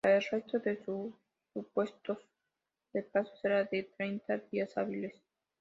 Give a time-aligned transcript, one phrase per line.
[0.03, 0.83] Para el resto de
[1.53, 2.17] supuestos,
[2.91, 5.13] el plazo será de treinta días hábiles.